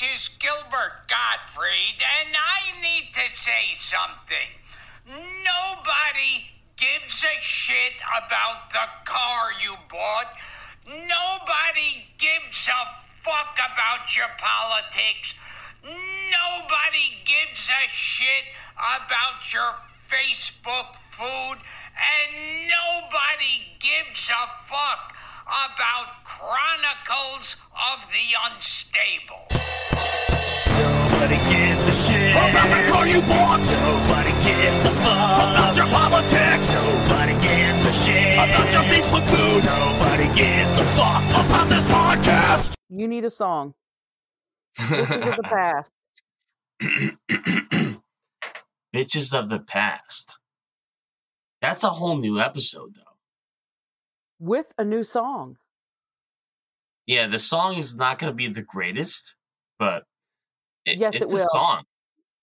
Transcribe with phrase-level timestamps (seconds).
[0.00, 4.54] Is Gilbert Gottfried, and I need to say something.
[5.08, 10.34] Nobody gives a shit about the car you bought.
[10.86, 15.34] Nobody gives a fuck about your politics.
[15.82, 18.44] Nobody gives a shit
[18.76, 19.74] about your
[20.06, 21.58] Facebook food.
[21.98, 25.12] And nobody gives a fuck
[25.44, 29.67] about Chronicles of the Unstable.
[31.18, 33.58] Nobody gives a shit about the car you bought.
[33.58, 36.84] Nobody gives a fuck about your politics.
[36.84, 39.64] Nobody gives a shit about your Facebook food.
[39.64, 42.74] Nobody gives a fuck about this podcast.
[42.88, 43.74] You need a song.
[44.78, 45.90] Bitches of the past.
[48.94, 50.38] Bitches of the past.
[51.60, 53.16] That's a whole new episode, though.
[54.38, 55.56] With a new song.
[57.06, 59.34] Yeah, the song is not going to be the greatest,
[59.80, 60.04] but
[60.88, 61.36] it, Yes, it will.
[61.36, 61.84] a song.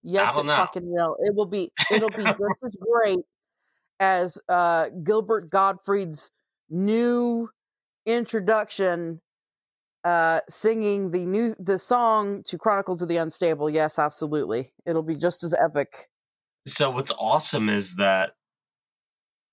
[0.04, 0.56] Yes, it know.
[0.58, 1.18] fucking will.
[1.20, 1.72] It will be.
[1.92, 3.20] It'll be just as great
[4.00, 6.30] as uh, Gilbert Gottfried's
[6.70, 7.50] new
[8.06, 9.22] introduction,
[10.04, 13.70] uh, singing the new the song to Chronicles of the Unstable.
[13.70, 14.72] Yes, absolutely.
[14.86, 15.90] It'll be just as epic.
[16.68, 18.32] So what's awesome is that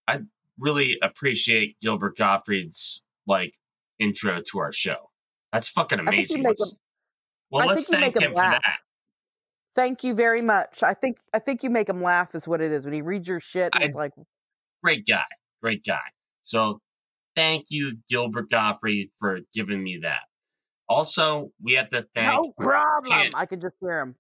[0.09, 0.21] I
[0.59, 3.55] really appreciate Gilbert Gottfried's like
[3.99, 5.11] intro to our show.
[5.53, 6.43] That's fucking think amazing.
[6.43, 6.79] Let's- him-
[7.53, 8.63] well, I let's think you thank make him him for laugh.
[8.63, 8.77] that.
[9.75, 10.83] Thank you very much.
[10.83, 13.29] I think I think you make him laugh is what it is when he reads
[13.29, 13.71] your shit.
[13.75, 14.13] I- It's like
[14.83, 15.25] Great guy,
[15.63, 16.01] great guy.
[16.43, 16.81] So
[17.37, 20.23] thank you, Gilbert Gottfried, for giving me that.
[20.89, 23.13] Also, we have to thank no problem.
[23.13, 24.17] Pan- I could just hear him.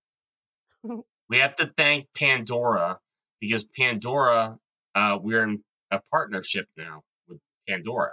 [1.28, 2.98] we have to thank Pandora
[3.40, 4.56] because Pandora,
[4.94, 8.12] uh, we're in a partnership now with Pandora.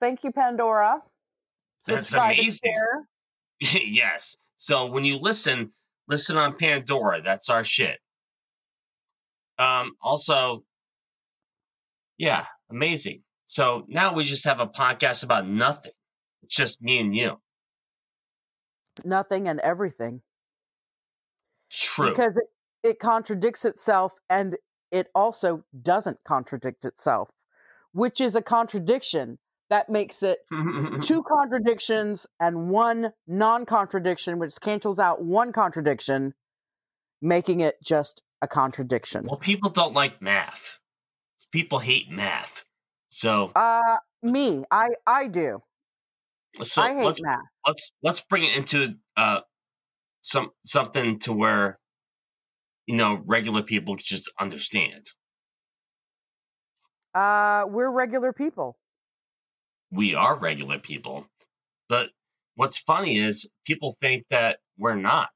[0.00, 1.02] Thank you, Pandora.
[1.86, 2.72] That's Subscribe amazing.
[3.86, 4.36] yes.
[4.56, 5.72] So when you listen,
[6.08, 7.22] listen on Pandora.
[7.22, 7.98] That's our shit.
[9.58, 10.64] Um, also,
[12.18, 13.22] yeah, amazing.
[13.44, 15.92] So now we just have a podcast about nothing.
[16.42, 17.36] It's just me and you.
[19.04, 20.22] Nothing and everything.
[21.70, 22.10] True.
[22.10, 24.58] because it, it contradicts itself and
[24.90, 27.30] it also doesn't contradict itself
[27.92, 29.38] which is a contradiction
[29.72, 30.40] that makes it
[31.00, 36.34] two contradictions and one non-contradiction which cancels out one contradiction
[37.22, 40.78] making it just a contradiction well, people don't like math.
[41.52, 42.64] People hate math.
[43.10, 45.60] So, uh me i i do
[46.62, 49.40] so i hate let's math let's let's bring it into uh
[50.20, 51.78] some something to where
[52.86, 55.06] you know regular people just understand.
[57.14, 58.76] uh we're regular people
[59.92, 61.26] we are regular people.
[61.88, 62.10] But
[62.54, 65.30] what's funny is people think that we're not.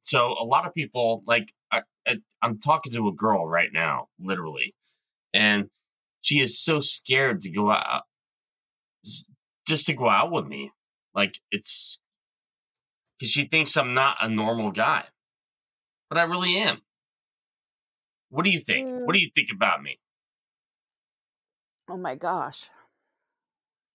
[0.00, 4.08] So a lot of people, like, I, I, I'm talking to a girl right now,
[4.18, 4.74] literally,
[5.32, 5.68] and
[6.20, 8.02] she is so scared to go out,
[9.66, 10.72] just to go out with me.
[11.14, 12.00] Like, it's
[13.18, 15.04] because she thinks I'm not a normal guy,
[16.08, 16.80] but I really am.
[18.30, 18.88] What do you think?
[18.88, 19.12] What hmm.
[19.12, 19.98] do you think about me?
[21.88, 22.70] oh my gosh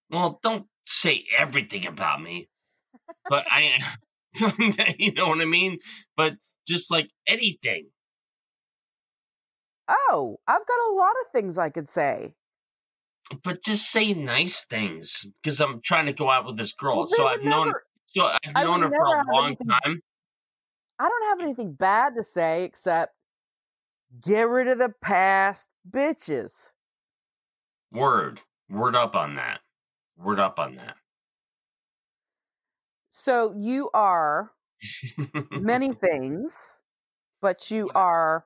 [0.09, 2.49] Well, don't say everything about me,
[3.29, 3.71] but I,
[4.97, 5.79] you know what I mean?
[6.15, 6.33] But
[6.67, 7.87] just like anything.
[9.89, 12.33] oh i've got a lot of things i could say
[13.43, 16.97] But just say nice things because I'm trying to go out with this girl.
[16.97, 19.67] Well, so I've would known, never- so I've I known her for a long anything-
[19.67, 20.01] time.
[20.99, 23.13] I don't have anything bad to say except
[24.23, 26.71] get rid of the past bitches.
[27.91, 29.59] Word, word up on that.
[30.17, 30.95] Word up on that.
[33.09, 34.51] So you are
[35.51, 36.81] many things,
[37.41, 38.45] but you are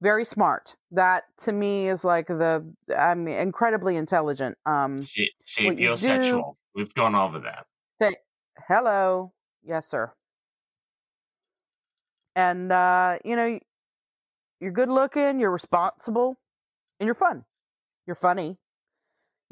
[0.00, 0.76] very smart.
[0.90, 2.64] That to me is like the
[2.96, 4.56] I'm incredibly intelligent.
[4.66, 5.22] Um Sa-
[5.62, 6.56] What you do- sapiosexual.
[6.74, 7.66] We've gone over that.
[8.00, 8.14] say
[8.66, 9.32] hello.
[9.64, 10.12] Yes, sir.
[12.34, 13.58] And uh, you know,
[14.60, 16.38] you're good looking, you're responsible,
[16.98, 17.44] and you're fun.
[18.06, 18.58] You're funny.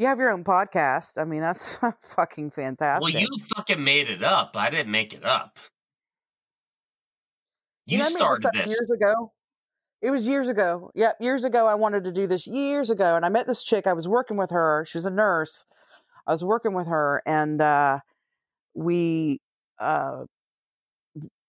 [0.00, 1.18] You have your own podcast.
[1.18, 1.76] I mean, that's
[2.16, 3.02] fucking fantastic.
[3.02, 4.52] Well, you fucking made it up.
[4.54, 5.58] I didn't make it up.
[7.84, 8.68] You, know, made started up this.
[8.68, 9.30] years ago.
[10.00, 10.90] It was years ago.
[10.94, 11.66] Yep, years ago.
[11.66, 13.86] I wanted to do this years ago, and I met this chick.
[13.86, 14.86] I was working with her.
[14.88, 15.66] She was a nurse.
[16.26, 17.98] I was working with her, and uh,
[18.72, 19.42] we
[19.78, 20.24] uh,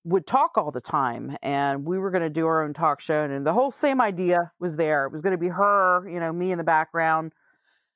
[0.04, 1.38] would talk all the time.
[1.42, 4.52] And we were going to do our own talk show, and the whole same idea
[4.60, 5.06] was there.
[5.06, 7.32] It was going to be her, you know, me in the background,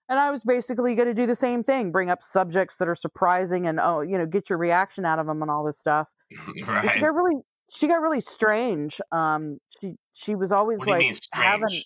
[0.09, 2.95] and I was basically going to do the same thing, bring up subjects that are
[2.95, 6.07] surprising and oh, you know, get your reaction out of them and all this stuff.
[6.67, 6.91] right.
[6.91, 7.41] She got really,
[7.71, 9.01] she got really strange.
[9.11, 11.81] Um, she she was always What like having,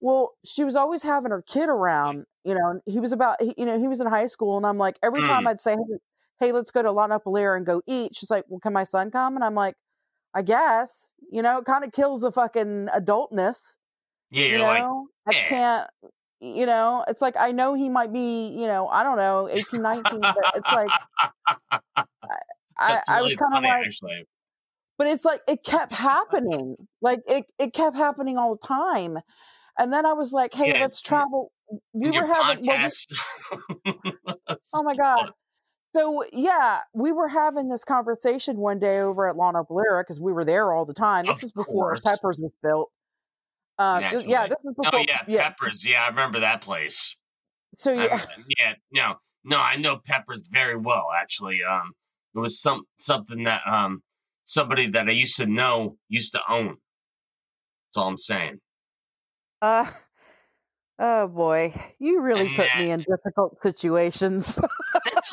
[0.00, 2.26] well, she was always having her kid around.
[2.44, 4.64] You know, and he was about, he, you know, he was in high school, and
[4.64, 5.48] I'm like, every time Mm.
[5.48, 5.98] I'd say, hey,
[6.40, 8.16] hey, let's go to La Nopalera and go eat.
[8.16, 9.36] She's like, well, can my son come?
[9.36, 9.74] And I'm like,
[10.34, 11.12] I guess.
[11.30, 13.76] You know, it kind of kills the fucking adultness
[14.30, 15.88] Yeah, you know like, i can't
[16.40, 19.82] you know it's like i know he might be you know i don't know 18
[19.82, 20.90] 19 but it's like
[22.78, 24.24] i i really was kind of like actually.
[24.98, 29.18] but it's like it kept happening like it, it kept happening all the time.
[29.78, 31.52] And then i was like hey Yeah, let's travel
[31.92, 33.92] we were having well, we-
[34.74, 35.30] oh my god.
[35.94, 40.32] so yeah we were having this conversation one day over at La Nopalera because we
[40.32, 41.26] were there all the time.
[41.26, 42.00] This Of is before course.
[42.04, 42.90] peppers was built
[43.80, 44.10] uh yeah
[44.46, 45.86] this is Oh before yeah, Peppers.
[45.86, 47.16] Yeah, I remember that place.
[47.76, 48.20] so yeah
[48.58, 51.06] yeah, no, no, I know Peppers very well.
[51.18, 51.92] Actually, um,
[52.34, 54.02] it was some something that um
[54.44, 56.76] somebody that I used to know used to own.
[57.88, 58.60] That's all I'm saying.
[59.62, 59.86] Uh,
[60.98, 64.58] oh boy, you really And put that- me in difficult situations.
[65.04, 65.30] That's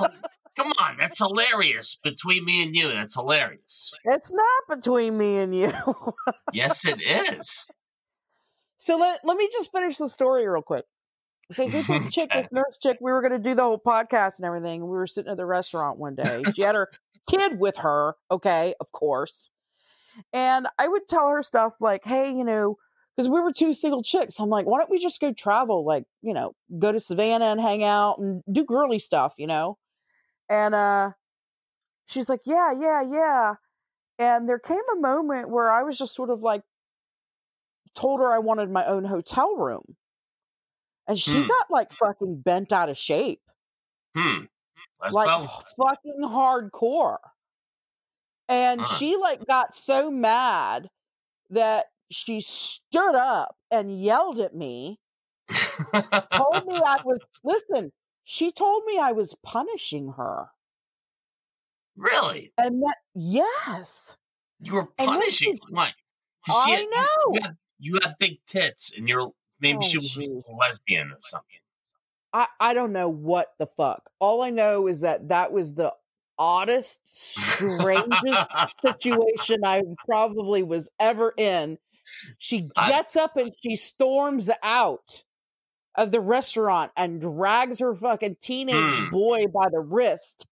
[0.55, 1.99] come on, that's hilarious.
[2.03, 3.93] Between me and you, that's hilarious.
[4.05, 5.71] it's not between me and you.
[6.53, 7.69] Yes, it is.
[8.77, 10.85] So let let me just finish the story real quick.
[11.51, 14.45] So this chick, this nurse chick, we were going to do the whole podcast and
[14.45, 14.81] everything.
[14.81, 16.43] And we were sitting at the restaurant one day.
[16.53, 16.89] She had her
[17.29, 18.15] kid with her.
[18.29, 19.49] Okay, of course.
[20.33, 22.77] And I would tell her stuff like, hey, you know,
[23.15, 24.39] because we were two single chicks.
[24.39, 25.85] I'm like, why don't we just go travel?
[25.85, 29.77] Like, you know, go to Savannah and hang out and do girly stuff, you know?
[30.49, 31.11] And uh
[32.07, 33.53] she's like, yeah, yeah, yeah.
[34.19, 36.63] And there came a moment where I was just sort of like,
[37.97, 39.97] told her I wanted my own hotel room.
[41.05, 41.47] And she Hmm.
[41.47, 43.41] got like fucking bent out of shape,
[44.15, 44.45] Hmm.
[44.99, 45.33] Let's like
[45.77, 47.17] fucking hardcore.
[48.49, 48.87] And Huh.
[48.87, 50.89] she like got so mad
[51.51, 54.99] that she stood up and yelled at me,
[56.35, 57.91] told me I was, listen,
[58.23, 60.49] she told me I was punishing her.
[61.97, 62.53] really?
[62.59, 64.15] And that, yes,
[64.59, 65.95] You were punishing she-?
[66.45, 67.41] 'Cause she I know.
[67.41, 70.43] You you have big tits, and you're maybe she Oh, was jeez.
[70.47, 71.57] a lesbian or something.
[72.33, 74.09] I, I don't know what the fuck.
[74.19, 75.93] All I know is that that was the
[76.37, 81.77] oddest, strangest situation I probably was ever in.
[82.37, 85.23] She I- gets up and she storms out
[85.95, 89.09] of the restaurant and drags her fucking teenage Hmm.
[89.09, 90.45] boy by the wrist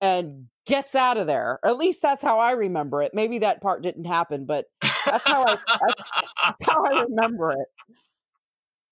[0.00, 1.58] and gets out of there.
[1.64, 3.12] At least that's how I remember it.
[3.12, 4.66] Maybe that part didn't happen, but
[5.10, 5.56] that's how I
[5.86, 6.10] that's,
[6.42, 7.68] that's how I remember it.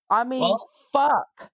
[0.09, 1.51] I mean, Well- fuck.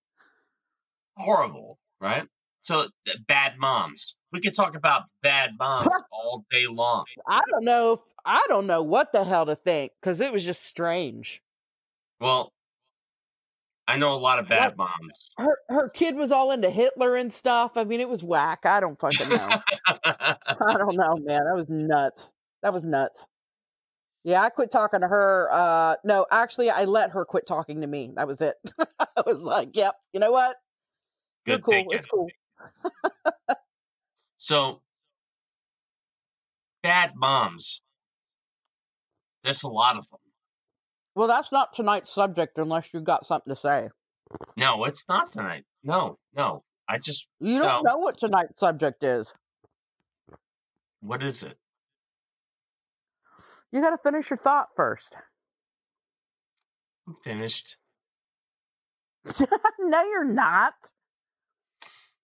[1.18, 2.24] horrible, right?
[2.60, 2.88] So
[3.28, 4.16] bad moms.
[4.32, 7.04] We could talk about bad moms all day long.
[7.28, 7.94] I don't know.
[7.94, 11.42] If, I don't know what the hell to think because it was just strange.
[12.22, 12.54] Well,
[13.86, 15.30] I know a lot of bad Like- moms.
[15.38, 17.76] Her her kid was all into Hitler and stuff.
[17.76, 18.60] I mean, it was whack.
[18.66, 19.50] I don't fucking know.
[19.88, 20.38] I
[20.78, 21.42] don't know, man.
[21.44, 22.32] That was nuts.
[22.62, 23.26] That was nuts.
[24.24, 25.50] Yeah, I quit talking to her.
[25.52, 28.12] Uh no, actually I let her quit talking to me.
[28.16, 28.56] That was it.
[29.00, 30.56] I was like, yep, you know what?
[31.46, 31.74] You're Good cool.
[31.74, 31.98] thinking.
[32.00, 32.28] It's cool.
[34.38, 34.82] So
[36.84, 37.82] bad moms.
[39.44, 40.20] There's a lot of them.
[41.16, 43.90] Well, that's not tonight's subject unless you've got something to say.
[44.58, 45.66] No, it's not tonight.
[45.84, 46.64] No, no.
[46.88, 47.92] I just You don't No.
[47.92, 49.34] know what tonight's subject is.
[51.02, 51.58] what is it?
[53.74, 55.18] You got to finish your thought first.
[57.08, 57.78] I'm finished.
[59.80, 60.76] no, you're not.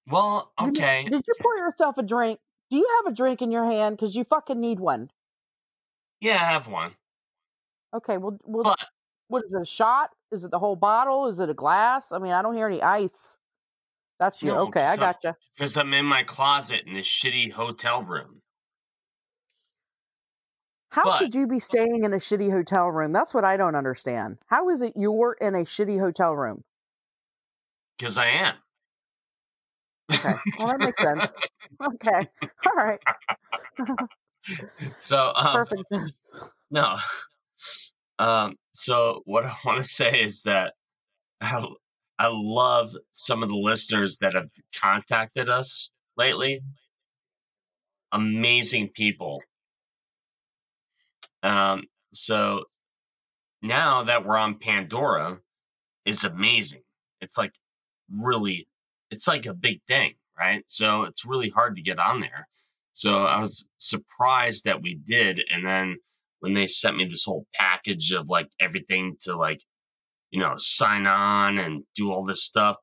[0.08, 1.08] Well, okay.
[1.10, 2.40] Did you pour yourself a drink?
[2.70, 3.98] Do you have a drink in your hand?
[3.98, 5.10] Because you fucking need one.
[6.22, 6.92] Yeah, I have one.
[7.96, 8.80] Okay, well, well But
[9.28, 9.62] what is it?
[9.62, 10.12] A shot?
[10.32, 11.28] Is it the whole bottle?
[11.28, 12.12] Is it a glass?
[12.12, 13.40] I mean, I don't hear any ice.
[14.20, 14.50] That's you.
[14.50, 15.34] No, okay, I got you.
[15.58, 18.42] because I'm in my closet in this shitty hotel room.
[20.92, 23.12] How but- could you be staying in a shitty hotel room?
[23.12, 24.38] That's what I don't understand.
[24.48, 26.64] How is it you're in a shitty hotel room?
[27.98, 28.56] Because I am.
[30.12, 31.32] Okay, well that makes sense.
[31.82, 32.28] Okay,
[32.66, 33.00] all right,
[34.98, 36.44] So um, perfect sense.
[36.72, 36.98] no.
[38.18, 40.74] Um, so what I want to say is that
[41.40, 41.64] I,
[42.18, 46.62] I love some of the listeners that have contacted us lately.
[48.12, 49.42] Amazing people.
[51.44, 52.66] Um, so
[53.62, 55.40] now that we're on Pandora,
[56.06, 56.82] it's amazing.
[57.22, 57.54] It's like
[58.12, 58.68] really
[59.12, 60.64] it's like a big thing, right?
[60.68, 62.48] So it's really hard to get on there.
[62.94, 65.98] So I was surprised that we did, and then
[66.40, 69.62] when they sent me this whole package of like everything to like
[70.32, 72.78] you know sign on and do all this stuff,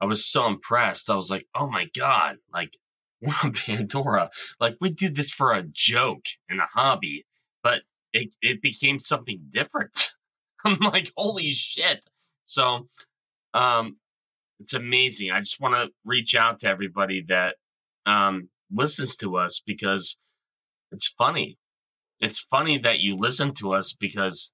[0.00, 1.10] I was so impressed.
[1.10, 2.76] I was like, oh my god, like
[3.20, 4.30] we're on Pandora.
[4.60, 7.24] Like we do this for a joke and a hobby,
[7.64, 7.82] but
[8.14, 10.10] it it became something different.
[10.66, 12.06] I'm like, holy shit.
[12.46, 12.88] So
[13.54, 13.96] um
[14.60, 15.32] it's amazing.
[15.32, 17.56] I just want to reach out to everybody that
[18.06, 20.18] um listens to us because
[20.92, 21.58] it's funny.
[22.20, 24.52] It's funny that you listen to us because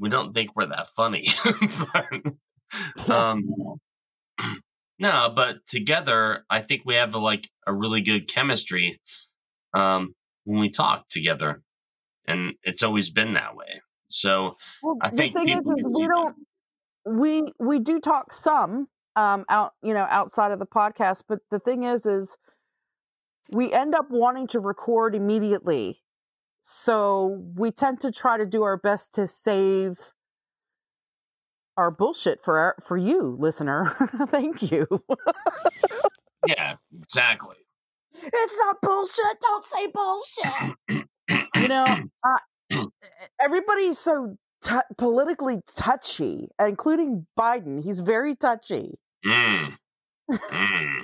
[0.00, 1.28] we don't think we're that funny.
[1.94, 3.48] but, um
[4.98, 9.00] no, but together, I think we have a, like a really good chemistry
[9.74, 11.62] um, when we talk together,
[12.28, 13.80] and it's always been that way.
[14.08, 16.36] So Well, I the think thing is, is we don't
[17.04, 21.58] we we do talk some um out you know outside of the podcast, but the
[21.58, 22.36] thing is, is
[23.50, 26.02] we end up wanting to record immediately,
[26.62, 30.12] so we tend to try to do our best to save
[31.78, 33.94] our bullshit for our, for you, listener.
[34.28, 34.86] Thank you.
[36.46, 37.56] yeah, exactly.
[38.20, 39.40] it's not bullshit.
[39.40, 41.06] Don't say bullshit.
[41.28, 41.84] you know,
[42.72, 42.86] uh,
[43.40, 47.82] everybody's so t- politically touchy, including Biden.
[47.82, 48.98] He's very touchy.
[49.24, 49.76] Mm.
[50.30, 51.02] Mm.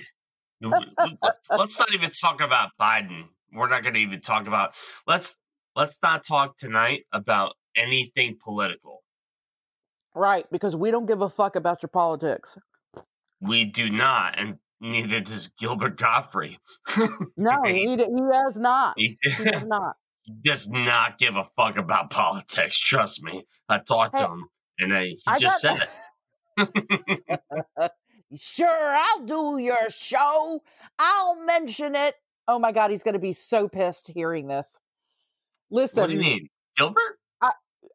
[1.50, 3.24] let's not even talk about Biden.
[3.52, 4.74] We're not going to even talk about.
[5.06, 5.36] Let's
[5.76, 9.02] let's not talk tonight about anything political.
[10.14, 12.56] Right, because we don't give a fuck about your politics.
[13.40, 16.58] We do not, and neither does Gilbert Gottfried.
[17.36, 18.94] No, he, he has not.
[18.96, 19.96] he, He has not.
[20.42, 22.78] Does not give a fuck about politics.
[22.78, 23.44] Trust me.
[23.68, 25.78] I talked to him, and I, he I just got.
[25.78, 25.88] said
[26.58, 27.90] it.
[28.36, 30.62] sure, I'll do your show.
[30.98, 32.14] I'll mention it.
[32.46, 34.80] Oh my god, he's going to be so pissed hearing this.
[35.70, 37.18] Listen, what do you mean, Gilbert?
[37.40, 37.52] I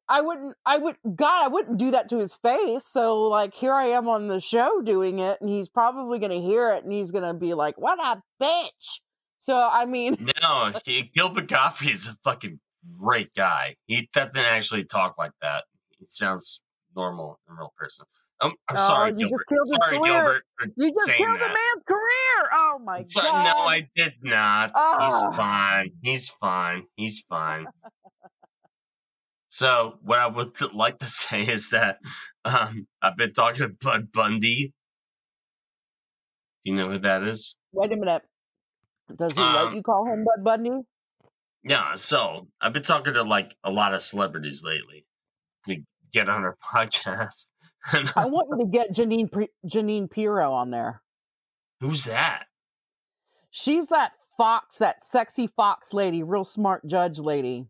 [0.07, 2.85] I wouldn't I would God, I wouldn't do that to his face.
[2.85, 6.41] So like here I am on the show doing it and he's probably going to
[6.41, 8.99] hear it and he's going to be like, "What a bitch."
[9.39, 12.59] So I mean, No, he, Gilbert Gottfried is a fucking
[13.01, 13.75] great guy.
[13.87, 15.63] He doesn't actually talk like that.
[15.97, 16.61] He sounds
[16.95, 18.05] normal in real person.
[18.41, 19.43] Um, I'm oh, sorry, Gilbert.
[19.81, 19.99] Sorry.
[20.01, 20.43] Gilbert,
[20.77, 21.47] You just killed the that.
[21.53, 22.49] man's career.
[22.53, 23.43] Oh my So, god.
[23.43, 24.69] no, I did not.
[24.69, 25.31] He's Ah.
[25.35, 25.91] fine.
[26.01, 26.83] He's fine.
[26.95, 27.65] He's fine.
[29.49, 31.97] So, what I would like to say is that
[32.45, 34.73] um, I've been talking to Bud Bundy.
[36.65, 37.55] Do you know who that is?
[37.73, 38.23] Wait a minute.
[39.15, 40.81] Does he let Um, you call him Bud Bundy?
[41.63, 45.05] Yeah, so I've been talking to like a lot of celebrities lately
[45.65, 45.77] to
[46.13, 47.49] get on our podcast.
[48.15, 49.29] I want you to get Jeanine
[49.65, 51.01] Jeanine Pirro on there.
[51.81, 52.43] who's that?
[53.51, 57.65] She's that fox, that sexy fox lady, real smart judge lady.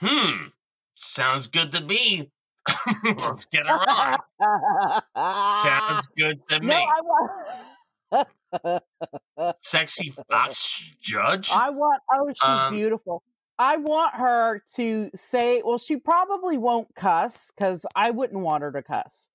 [0.00, 0.46] Hmm,
[0.94, 2.30] sounds good to me.
[3.04, 4.16] Let's get her on.
[5.62, 6.74] Sounds good to no, me.
[6.74, 8.28] I want.
[9.60, 11.50] Sexy Fox Judge?
[11.52, 12.02] I want.
[12.12, 13.22] Oh, she's Um, beautiful.
[13.58, 15.62] I want her to say.
[15.64, 19.28] Well, she probably won't cuss because I wouldn't want her to cuss.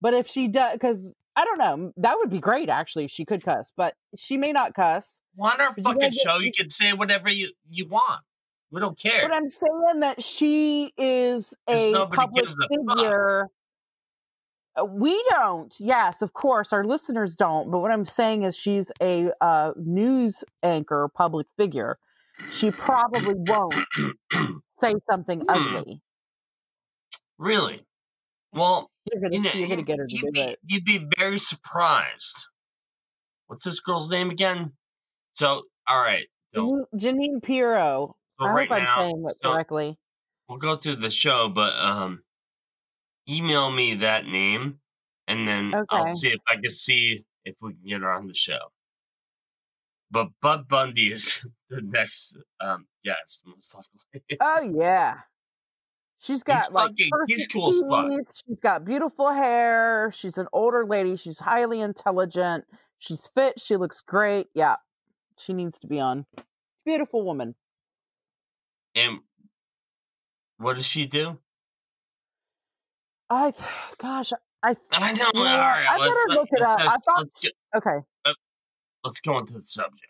[0.00, 3.24] But if she does, because I don't know, that would be great actually if she
[3.24, 3.72] could cuss.
[3.76, 5.20] But she may not cuss.
[5.38, 8.20] On our But you fucking get- show, you can say whatever you, you want.
[8.70, 9.28] We don't care.
[9.28, 13.48] But I'm saying that she is a public a fuck.
[14.80, 15.74] Uh, We don't.
[15.78, 17.70] Yes, of course, our listeners don't.
[17.70, 21.98] But what I'm saying is, she's a uh, news anchor, public figure.
[22.50, 23.84] She probably won't
[24.80, 25.76] say something Hmm.
[25.76, 26.02] ugly.
[27.38, 27.84] really?
[28.52, 30.58] Well, You're gonna, you know, you're gonna get her to you'd do be, it.
[30.66, 32.46] you'd be very surprised.
[33.46, 34.72] What's this girl's name again?
[35.32, 36.26] So, all right.
[36.54, 38.14] So, Jeanine, Pirro.
[38.38, 39.98] so I right hope I'm now, saying it so correctly.
[40.48, 42.22] we'll go through the show, but um,
[43.28, 44.78] email me that name,
[45.28, 48.34] and then I'll see if I can see if we can get her on the
[48.34, 48.58] show.
[50.10, 53.76] But Bud Bundy is the next um guest, most
[54.14, 54.36] likely.
[54.40, 55.18] Oh yeah.
[56.20, 58.42] She's got like fucking- he's cool teeth.
[58.46, 60.12] She's got beautiful hair.
[60.14, 61.16] She's an older lady.
[61.16, 62.64] She's highly intelligent.
[63.00, 63.58] She's fit.
[63.60, 64.46] She looks great.
[64.54, 64.76] Yeah,
[65.36, 66.26] she needs to be on.
[66.84, 67.54] Beautiful woman.
[68.94, 69.18] and
[70.58, 71.38] what does she do?
[73.32, 73.52] I,
[73.98, 74.76] gosh, I.
[74.92, 75.30] I know.
[75.34, 76.78] You know all right, I let's, better look it up.
[76.78, 77.18] I thought.
[77.18, 78.34] let's, get, Okay.
[79.04, 80.06] let's go into the subject.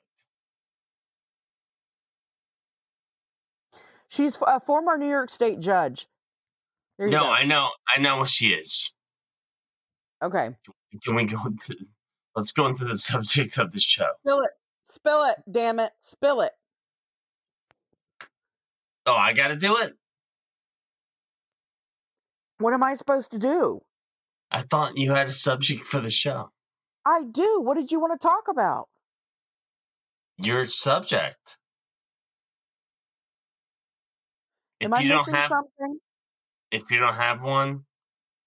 [4.08, 6.06] She's a former New York State judge.
[6.98, 7.30] No, go.
[7.30, 8.90] I know, I know what she is.
[10.22, 10.54] okay.
[11.02, 11.74] can we go into
[12.36, 14.08] let's go into the subject of the show.
[14.20, 14.50] Spill it.
[14.84, 15.36] Spill it.
[15.50, 15.92] Damn it.
[16.00, 16.52] Spill it.
[19.06, 19.94] Oh, I got to do it.
[22.62, 23.80] What am I supposed to do?
[24.50, 26.50] I thought you had a subject for the show.
[27.04, 27.60] I do.
[27.60, 28.88] What did you want to talk about?
[30.38, 31.58] Your subject.
[34.80, 35.98] If Am I you don't missing have something?
[36.70, 37.84] if you don't have one,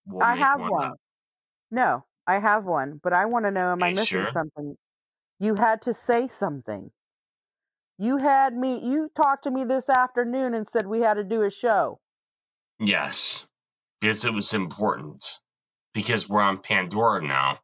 [0.05, 0.71] we'll I have one.
[0.71, 0.91] one.
[1.71, 4.29] No, I have one, but I want to know am I missing sure?
[4.33, 4.75] something?
[5.39, 6.91] You had to say something.
[7.97, 11.43] You had me, you talked to me this afternoon and said we had to do
[11.43, 11.99] a show.
[12.79, 13.47] Yes,
[14.05, 15.25] because it was important.
[15.95, 17.57] Because we're on Pandora now,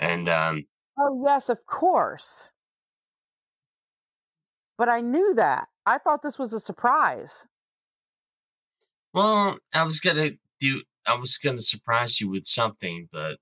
[0.00, 0.64] and um,
[0.98, 2.50] Oh, yes, of course.
[4.78, 5.68] But I knew that.
[5.84, 7.46] I thought this was a surprise.
[9.12, 10.82] well, I was gonna do.
[11.06, 13.36] I was gonna surprise you with something, but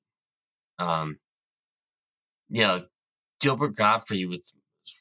[0.78, 1.18] um,
[2.50, 2.80] yeah,
[3.40, 4.52] Gilbert Gottfried was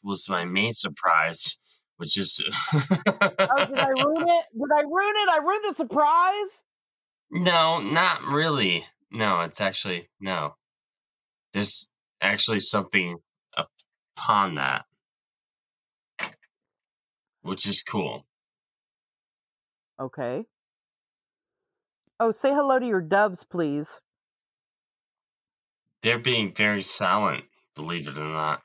[0.02, 1.58] was my main surprise,
[1.98, 2.42] which is.
[2.74, 4.46] Oh, did I ruin it?
[4.54, 5.30] Did I ruin it?
[5.30, 6.64] I ruined the surprise?
[7.36, 8.86] No, not really.
[9.12, 10.54] No, it's actually no.
[11.54, 11.90] There's
[12.22, 13.18] actually something
[14.16, 14.86] upon that,
[17.42, 18.28] which is cool.
[20.00, 20.46] Okay.
[22.20, 24.00] Oh, say hello to your doves, please.
[26.04, 28.62] They're being very silent, believe it or not.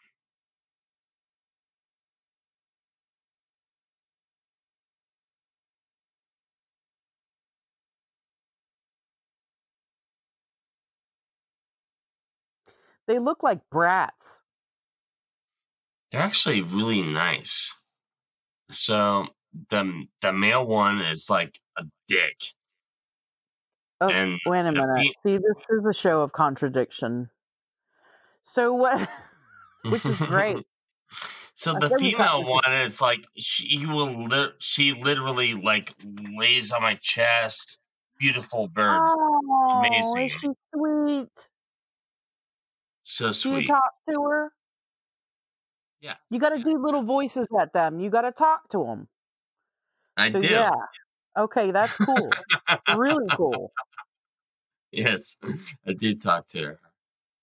[13.08, 14.42] They look like brats.
[16.12, 17.72] They're actually really nice.
[18.70, 19.26] So
[19.70, 22.36] the the male one is like a dick,
[24.00, 24.94] Oh, and wait a minute.
[24.96, 27.30] fe- See, this is a show of contradiction.
[28.42, 29.08] So what?
[29.84, 30.66] Which is great.
[31.54, 35.54] so I the said we got- female one is like she will li- she literally
[35.54, 35.94] like
[36.36, 37.78] lays on my chest.
[38.18, 39.40] Beautiful bird, Oh,
[39.78, 40.24] Amazing.
[40.24, 41.48] is she sweet?
[43.08, 44.52] So Do you talk to her?
[46.00, 48.00] Yeah, You got to do little voices at them.
[48.00, 49.08] You got to talk to them.
[50.16, 50.48] I so do.
[50.48, 50.70] yeah.
[51.36, 52.30] Okay, that's cool.
[52.88, 53.72] really cool.
[54.90, 55.36] Yes,
[55.86, 56.80] I did talk to her.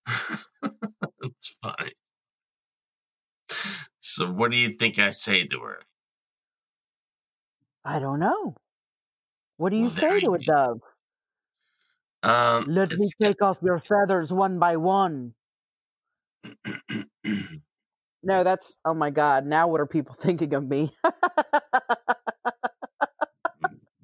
[1.22, 1.92] it's funny.
[4.00, 5.82] So, what do you think I say to her?
[7.84, 8.54] I don't know.
[9.58, 10.80] What do you Well, say to a dove?
[12.22, 15.35] Um, Let me take off your feathers one by one.
[18.22, 19.46] No, that's oh my god.
[19.46, 20.90] Now what are people thinking of me?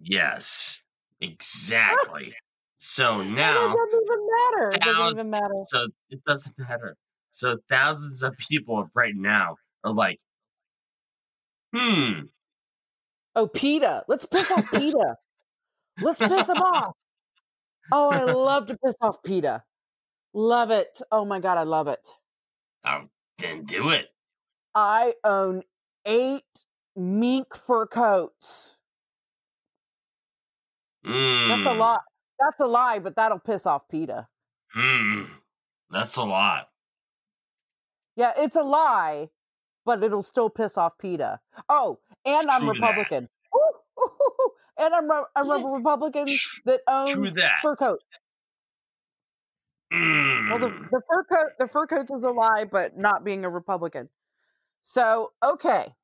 [0.01, 0.81] yes,
[1.21, 2.33] exactly.
[2.77, 4.71] So And it now, doesn't even matter.
[4.75, 5.55] It doesn't even matter.
[5.67, 6.97] so it doesn't matter.
[7.31, 10.19] So thousands of people right now are like,
[11.75, 12.21] hmm,
[13.35, 14.05] Oh, PETA.
[14.09, 15.17] Let's piss off PETA.
[16.01, 16.95] Let's piss him off.
[17.91, 19.65] Oh, I love to piss off PETA.
[20.35, 21.01] Love it.
[21.11, 22.01] Oh my god, I love it.
[22.85, 23.03] Oh,
[23.38, 24.09] then do it.
[24.75, 25.62] I own
[26.07, 26.42] eight
[26.97, 28.77] mink fur coats.
[31.07, 32.01] Mm, That's a lot.
[32.38, 34.27] That's a lie, but that'll piss off PETA.
[34.73, 35.25] Hmm,
[35.90, 36.68] that's a lot.
[38.16, 39.29] Yeah, it's a lie,
[39.85, 41.40] but it'll still piss off PETA.
[41.68, 42.71] Oh, and I'm True.
[42.71, 43.29] Republican.
[43.55, 44.51] Ooh, ooh, ooh.
[44.79, 46.27] And I'm I'm a Republican
[46.64, 48.05] that owns fur coats.
[49.93, 50.91] Well, the, Mm.
[50.91, 54.09] the fur coat, the fur coats is a lie, but not being a Republican.
[54.85, 55.95] So, okay.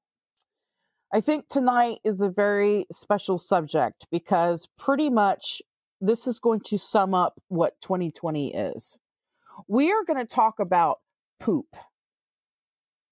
[1.12, 5.62] I think tonight is a very special subject because pretty much
[6.02, 8.98] this is going to sum up what 2020 is.
[9.66, 10.98] We are going to talk about
[11.40, 11.74] poop.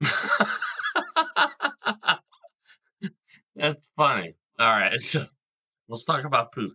[3.57, 4.35] That's funny.
[4.59, 5.27] All right, so
[5.89, 6.73] let's talk about poop.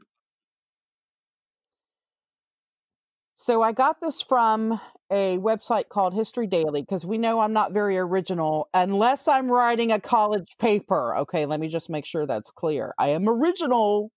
[3.41, 7.73] So I got this from a website called History Daily because we know I'm not
[7.73, 11.17] very original unless I'm writing a college paper.
[11.17, 12.93] Okay, let me just make sure that's clear.
[12.99, 14.11] I am original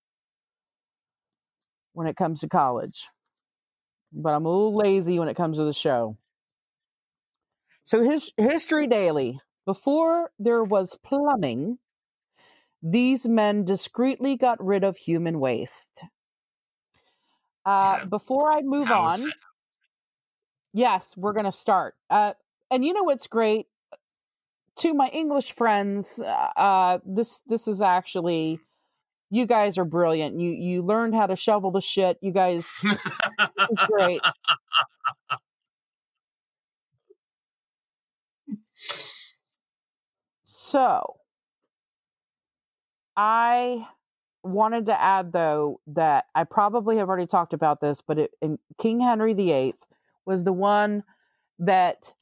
[1.94, 3.08] when it comes to college,
[4.12, 6.18] but I'm a little lazy when it comes to the show.
[7.82, 11.78] So his History Daily, before there was plumbing,
[12.82, 16.04] these men discreetly got rid of human waste.
[17.64, 18.05] Uh, yeah.
[18.05, 19.33] Before I move How on,
[20.72, 21.94] yes, we're going to start.
[22.11, 22.33] Uh,
[22.70, 23.66] and you know what's great?
[24.79, 28.59] To my English friends, uh, uh, this this is actually
[29.31, 30.40] you guys are brilliant.
[30.40, 32.18] You you learned how to shovel the shit.
[32.20, 32.68] You guys,
[33.70, 34.20] it's great.
[40.44, 41.16] So,
[43.16, 43.87] I
[44.44, 48.59] wanted to add though that I probably have already talked about this, but it, in
[48.78, 49.74] King Henry VIII
[50.26, 51.02] was the one
[51.59, 52.12] that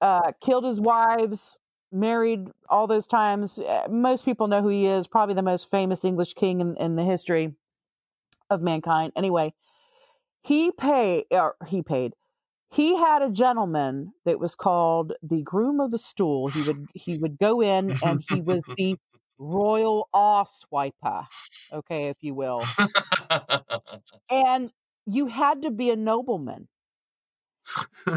[0.00, 1.58] uh, killed his wives,
[1.92, 3.58] married all those times.
[3.58, 5.06] Uh, Most people know who he is.
[5.06, 7.54] Probably the most famous English king in, in the history
[8.50, 9.12] of mankind.
[9.16, 9.54] Anyway,
[10.42, 11.24] he paid.
[11.30, 12.14] Or he paid.
[12.70, 16.48] He had a gentleman that was called the groom of the stool.
[16.48, 18.96] He would he would go in and he was the
[19.38, 21.26] royal awe swiper,
[21.72, 22.62] okay, if you will.
[24.30, 24.70] And
[25.06, 26.68] you had to be a nobleman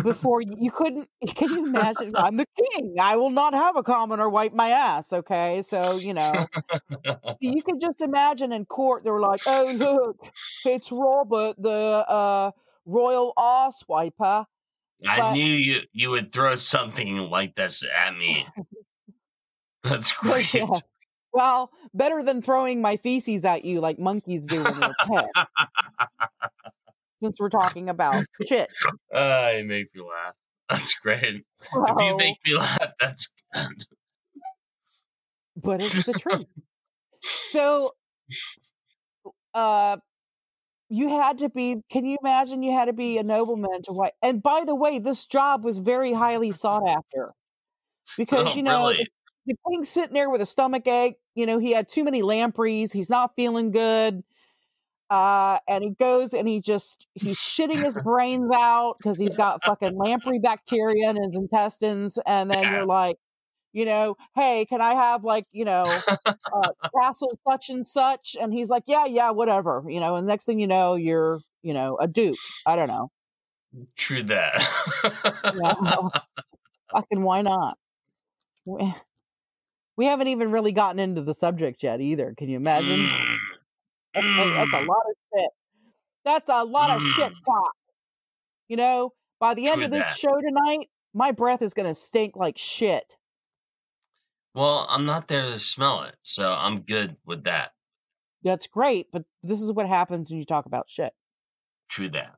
[0.04, 3.84] before you, you couldn't can you imagine i'm the king i will not have a
[3.84, 6.46] commoner wipe my ass okay so you know
[7.40, 10.18] you can just imagine in court they were like oh look
[10.66, 12.52] it's robert the uh
[12.86, 14.46] royal ass wiper
[15.08, 18.48] I But- knew you you would throw something like this at me.
[19.84, 20.52] That's great.
[20.54, 20.66] Yeah.
[21.38, 25.48] Well better than throwing my feces at you like monkeys do when they're pet
[27.22, 28.70] since we're talking about shit
[29.14, 30.34] Uh, you make me laugh.
[30.70, 31.24] That's great.
[31.24, 33.86] If you make me laugh, that's good.
[35.56, 36.46] but it's the truth.
[37.52, 37.94] So,
[39.54, 39.98] uh,
[40.90, 41.78] you had to be.
[41.90, 42.62] Can you imagine?
[42.64, 44.14] You had to be a nobleman to what?
[44.22, 47.34] And by the way, this job was very highly sought after
[48.18, 49.10] because Oh, you know really?
[49.68, 51.18] King's sitting there with a stomach ache.
[51.36, 52.92] You know he had too many lampreys.
[52.92, 54.24] He's not feeling good.
[55.10, 59.64] Uh, and he goes and he just he's shitting his brains out because he's got
[59.66, 62.20] fucking lamprey bacteria in his intestines.
[62.26, 63.18] And then you're like,
[63.72, 65.84] you know, hey, can I have like, you know,
[66.26, 68.36] uh, castle such and such?
[68.40, 69.84] And he's like, yeah, yeah, whatever.
[69.88, 72.38] You know, and next thing you know, you're, you know, a duke.
[72.66, 73.10] I don't know.
[73.96, 74.62] True that.
[75.04, 76.10] Yeah.
[76.92, 77.78] Fucking why not?
[79.98, 82.34] We, haven't even really gotten into the subject yet either.
[82.38, 83.08] Can you imagine?
[83.08, 83.38] Mm.
[84.14, 84.88] Hey, that's a Mm.
[84.88, 85.50] lot of shit.
[86.24, 87.46] That's a lot of shit Mm.
[87.46, 87.74] talk.
[88.68, 90.18] You know, by the end of this that.
[90.18, 93.18] show tonight, my breath is going to stink like shit.
[94.54, 97.74] Well, I'm not there to smell it, so I'm good with that.
[98.44, 101.14] That's great, but this is what happens when you talk about shit.
[101.90, 102.36] True that.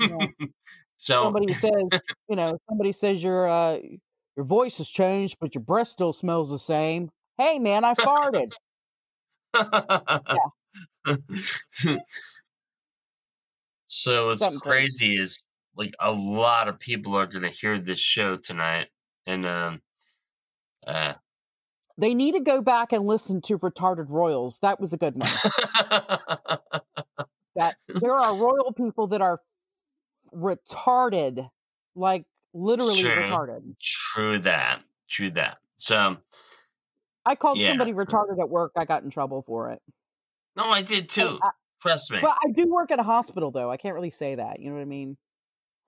[0.00, 0.26] Yeah.
[0.96, 1.72] so Somebody says,
[2.28, 3.78] you know, somebody says your uh
[4.40, 7.10] your voice has changed, but your breath still smells the same.
[7.36, 8.50] Hey man, I farted.
[13.86, 15.08] so what's Something crazy.
[15.08, 15.38] crazy is
[15.76, 18.86] like a lot of people are gonna hear this show tonight,
[19.26, 19.82] and um,
[20.86, 21.12] uh,
[21.98, 24.58] They need to go back and listen to Retarded Royals.
[24.62, 25.28] That was a good one.
[27.56, 29.42] That there are royal people that are
[30.34, 31.50] retarded,
[31.94, 33.16] like literally Sure.
[33.16, 33.74] retarded.
[33.80, 35.58] true that, true that.
[35.76, 36.16] So
[37.24, 37.68] I called Yeah.
[37.68, 38.72] somebody retarded at work.
[38.76, 39.82] I got in trouble for it.
[40.56, 41.38] no, I did too.
[41.42, 42.18] I- Trust me.
[42.22, 43.70] Well, I do work at a hospital, though.
[43.70, 44.60] I can't really say that.
[44.60, 45.16] You know what I mean?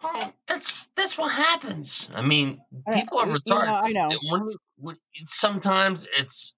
[0.02, 2.08] Well, that's that's what happens.
[2.14, 3.82] I mean, I- people are you know, retarded.
[3.82, 4.10] I know.
[4.30, 6.54] When, when, sometimes it's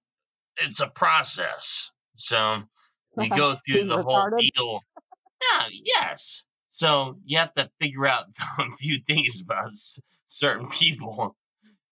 [0.57, 1.91] it's a process.
[2.15, 2.63] So
[3.17, 4.79] we go through the whole deal.
[5.51, 6.45] Yeah, yes.
[6.75, 8.25] So you have to figure out
[8.59, 9.71] a few things about
[10.27, 11.37] certain people,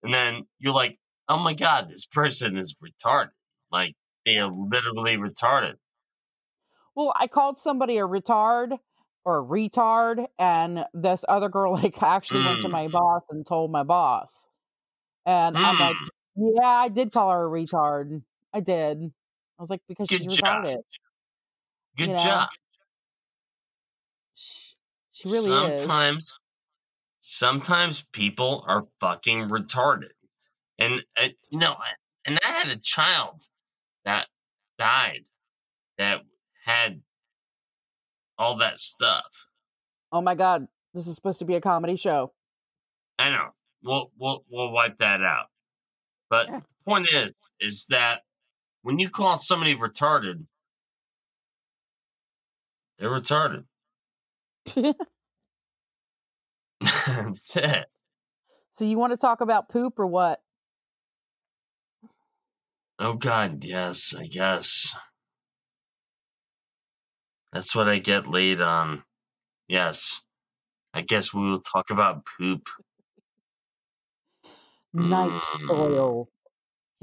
[0.04, 3.32] and then you're like, "Oh my god, this person is retarded.
[3.72, 5.76] Like they are literally retarded."
[6.96, 8.78] Well, I called somebody a retard
[9.26, 12.72] or a retard, and this other girl like actually went to Mm.
[12.72, 14.50] my boss and told my boss,
[15.26, 18.24] and I'm like, Mm, yeah, I did call her a retard.
[18.54, 19.14] I did.
[19.60, 20.64] I was like because Good she's job.
[20.66, 20.80] retarded.
[21.98, 22.50] good you know, job.
[25.14, 25.82] She, really is.
[25.82, 26.40] sometimes
[27.22, 30.10] sometimes people are fucking retarded
[30.80, 31.96] and uh, you know I-
[32.26, 33.42] and i had a child
[34.06, 34.28] that
[34.78, 35.24] died
[35.98, 36.22] that
[36.66, 37.02] had
[38.38, 39.26] all that stuff
[40.12, 42.34] Oh my god, this is supposed to be a comedy show.
[43.20, 43.50] i know
[43.84, 45.48] we'll we'll, we'll wipe that out
[46.30, 46.60] but Yeah.
[46.60, 48.22] the point is is that
[48.82, 50.46] when you call somebody retarded
[52.98, 53.66] they're retarded
[56.82, 57.86] that's it
[58.74, 60.42] so you want to talk about poop or what?
[62.98, 64.96] Oh God, yes, I guess.
[67.52, 69.04] That's what I get laid on.
[69.68, 70.20] Yes.
[70.94, 72.68] I guess we will talk about poop.
[74.94, 75.68] Night Mm.
[75.68, 76.30] soil.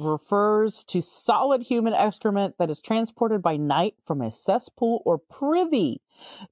[0.01, 6.01] Refers to solid human excrement that is transported by night from a cesspool or privy.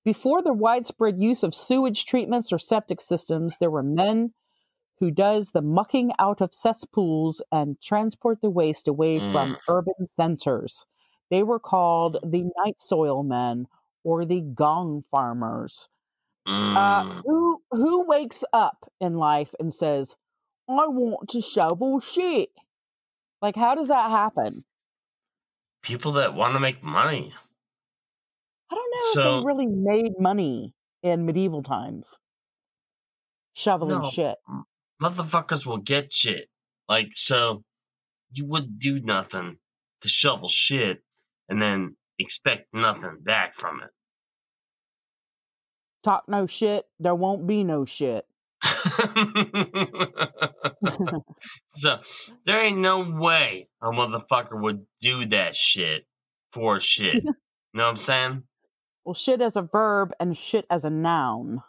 [0.05, 4.35] Before the widespread use of sewage treatments or septic systems, there were men
[4.99, 9.33] who does the mucking out of cesspools and transport the waste away Mm.
[9.33, 10.87] from urban centers.
[11.31, 13.69] They were called the night soil men
[14.03, 15.89] or the gong farmers.
[16.47, 17.23] Uh, Mm.
[17.27, 20.17] who who wakes up in life and says,
[20.67, 22.51] "I want to shovel shit"?
[23.41, 24.65] Like, how does that happen?
[25.83, 27.33] People that want to make money.
[28.71, 32.19] I don't know if they really made money in medieval times
[33.55, 34.11] shoveling No.
[34.11, 34.37] shit.
[35.01, 36.49] Motherfuckers will get shit.
[36.89, 37.63] Like, so
[38.33, 39.59] you wouldn't do nothing
[40.03, 41.03] to shovel shit
[41.49, 43.91] and then expect nothing back from it.
[46.03, 48.27] Talk no shit, there won't be no shit.
[51.69, 51.99] so
[52.47, 56.07] there ain't no way a motherfucker would do that shit
[56.53, 57.23] for shit.
[57.23, 57.29] you
[57.75, 58.43] know what I'm saying?
[59.05, 61.63] Well, shit as a verb and shit as a noun,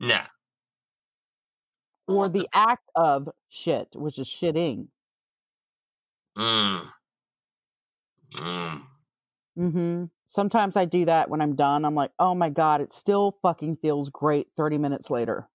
[0.00, 0.26] Nah.
[2.08, 4.88] or the act of shit, which is shitting.
[6.38, 6.88] Mm.
[8.36, 8.82] Mm.
[9.56, 11.84] hmm Sometimes I do that when I'm done.
[11.84, 15.48] I'm like, oh my God, it still fucking feels great 30 minutes later.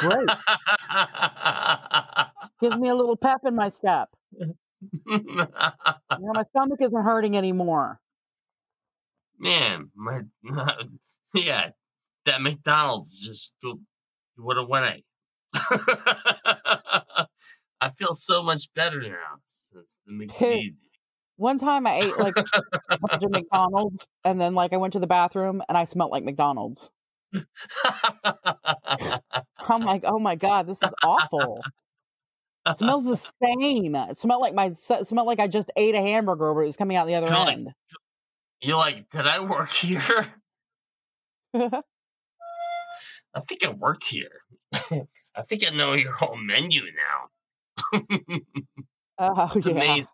[0.00, 0.28] Great.
[2.60, 4.10] Gives me a little pep in my step.
[5.10, 8.00] You know, my stomach isn't hurting anymore.
[9.38, 10.22] Man, my
[11.34, 11.70] yeah,
[12.26, 13.56] that McDonald's just
[14.36, 15.02] what a winning.
[15.54, 17.26] I
[17.96, 20.80] feel so much better now since the McDonald's.
[21.38, 22.34] One time I ate like
[22.90, 26.10] a bunch of McDonald's and then like I went to the bathroom and I smelled
[26.10, 26.90] like McDonald's.
[27.32, 27.46] I'm
[29.84, 31.62] like, oh my God, this is awful.
[32.66, 33.94] It smells the same.
[33.94, 36.96] It smelled like my smelled like I just ate a hamburger but it was coming
[36.96, 37.68] out the other You're like- end.
[38.60, 40.26] You're like, did I work here?
[41.54, 41.80] I
[43.46, 44.40] think I worked here.
[44.72, 46.82] I think I know your whole menu
[47.92, 48.00] now.
[49.18, 49.72] oh It's yeah.
[49.72, 50.12] amazing.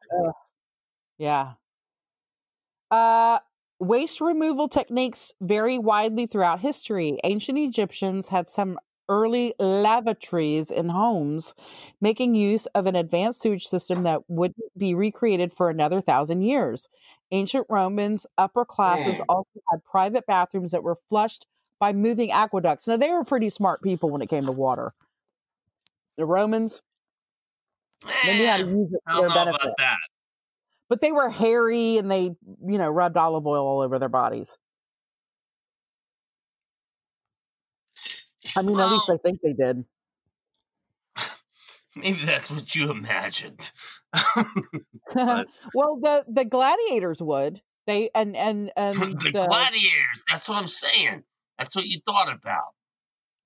[1.18, 1.54] Yeah.
[2.90, 3.38] Uh,
[3.78, 7.18] waste removal techniques vary widely throughout history.
[7.24, 11.54] Ancient Egyptians had some early lavatories in homes,
[12.00, 16.88] making use of an advanced sewage system that would be recreated for another thousand years.
[17.30, 19.24] Ancient Romans, upper classes Mm.
[19.28, 21.46] also had private bathrooms that were flushed
[21.78, 22.86] by moving aqueducts.
[22.86, 24.94] Now, they were pretty smart people when it came to water.
[26.16, 26.80] The Romans,
[28.24, 29.98] they knew how to use it for their benefit that.
[30.94, 34.56] But they were hairy and they you know rubbed olive oil all over their bodies
[38.56, 39.84] i mean at least i think they did
[41.96, 43.70] Maybe that's what you imagined.
[45.14, 50.24] well the the gladiators would they and and and the, the, gladiators.
[50.30, 51.24] That's what I'm saying.
[51.58, 52.74] That's what you thought about.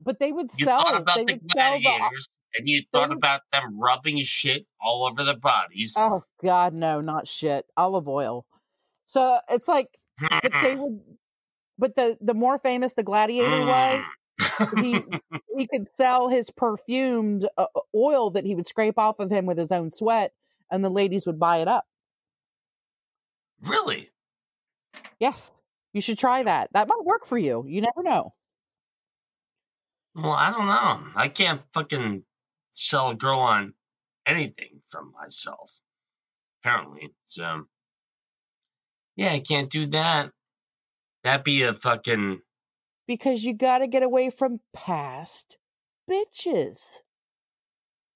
[0.03, 2.83] but they would You sell thought about they the would sell the gladiators, and you
[2.93, 5.95] thought about them rubbing shit all over their bodies.
[5.99, 8.47] oh god no not shit olive oil
[9.07, 9.89] so it's like
[10.21, 11.01] but they would
[11.79, 14.05] but the the more famous the gladiator was
[14.81, 14.97] he
[15.57, 19.59] he could sell his perfumed uh, oil that he would scrape off of him with
[19.59, 20.33] his own sweat
[20.71, 21.85] and the ladies would buy it up
[23.63, 24.11] really?
[25.21, 25.51] Yes,
[25.93, 26.71] you should try that.
[26.73, 27.65] That might work for you.
[27.67, 28.35] You never know.
[30.15, 31.13] Well, I don't know.
[31.15, 32.25] I can't fucking
[32.79, 33.75] sell a girl on
[34.27, 35.73] anything from myself.
[36.62, 37.64] Apparently, so
[39.17, 40.31] yeah, I can't do that.
[41.25, 42.41] That'd be a fucking
[43.07, 45.59] Because you got to get away from past
[46.11, 46.79] bitches.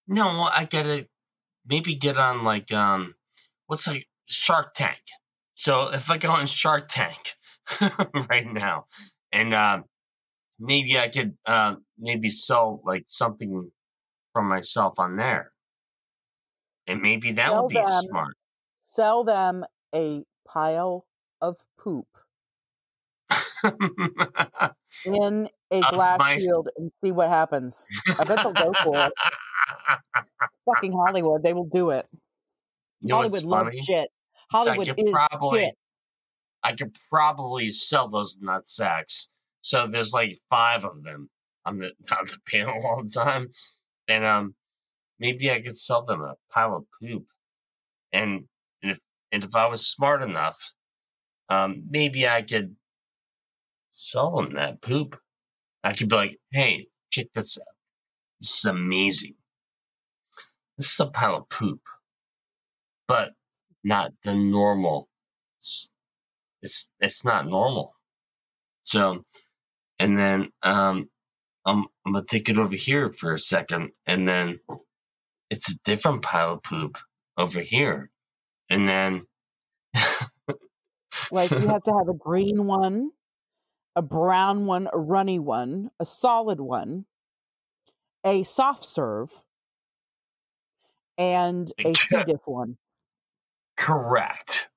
[0.07, 0.29] no.
[0.42, 1.07] I gotta
[1.66, 3.14] maybe get on like um,
[3.66, 4.98] what's like Shark Tank.
[5.55, 7.35] So if I go on Shark Tank
[8.31, 8.87] right now,
[9.33, 9.79] and uh,
[10.59, 13.70] maybe I could uh, maybe sell like something
[14.33, 15.53] for myself on there,
[16.87, 17.87] and maybe that Sell would be them.
[18.09, 18.37] smart.
[18.85, 19.64] Sell them
[19.95, 21.07] a pile
[21.40, 22.07] of poop
[25.05, 27.87] in a glass my- shield and see what happens.
[28.18, 29.12] I bet they'll go for it.
[30.66, 32.07] Fucking Hollywood, they will do it.
[33.01, 34.09] You know Hollywood loves shit.
[34.53, 35.75] So I Hollywood could is probably, shit.
[36.62, 39.29] I could probably sell those nut sacks.
[39.62, 41.29] So there's like five of them
[41.64, 43.49] on the on the panel all the time,
[44.09, 44.55] and um,
[45.19, 47.27] maybe I could sell them a pile of poop,
[48.12, 48.45] and
[48.83, 48.99] and if
[49.33, 50.59] and if I was smart enough,
[51.51, 52.77] um, maybe I could
[53.93, 55.19] sell them that poop.
[55.85, 57.75] I could be like, hey, check this out.
[58.41, 59.35] This is amazing.
[60.79, 61.81] this is a pile of poop,
[63.09, 63.33] but
[63.85, 65.09] not the normal.
[65.59, 65.91] It's
[66.62, 67.95] it's, it's not normal.
[68.83, 69.25] So,
[69.99, 71.11] and then um,
[71.66, 74.61] I'm I'm gonna take it over here for a second, and then
[75.51, 76.98] it's a different pile of poop
[77.38, 78.11] over here,
[78.70, 79.22] and then
[81.31, 83.11] Like you have to have a green one,
[83.96, 87.07] a brown one, a runny one, a solid one,
[88.25, 89.31] a soft serve,
[91.18, 92.79] and a C diff one.
[93.77, 94.70] correct.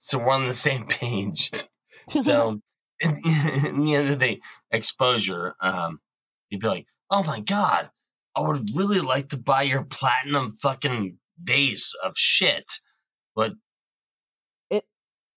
[0.00, 1.52] so we're on the same page.
[2.08, 2.60] So
[3.00, 3.20] in,
[3.66, 6.00] in the end of the day, exposure, um,
[6.50, 7.90] you'd be like, oh my god,
[8.34, 12.70] I would really like to buy your platinum fucking vase of shit,
[13.34, 13.52] but
[14.70, 14.84] it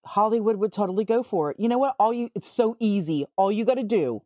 [0.06, 1.58] Hollywood would totally go for it.
[1.60, 1.96] You know what?
[2.00, 3.26] All you it's so easy.
[3.36, 4.22] All you got to do